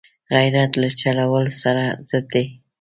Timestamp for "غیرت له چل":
0.33-1.17